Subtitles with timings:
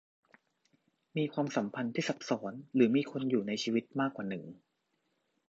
[1.17, 4.43] มีความสัมพันธ์ที่ซับซ้อนหรือมีคนอยู่ในชีวิตมากกว่าหนึ่ง